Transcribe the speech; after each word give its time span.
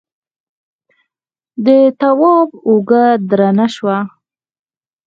د 1.65 1.67
تواب 1.99 2.49
اوږه 2.67 3.05
درنه 3.29 3.67
شوه. 3.75 3.97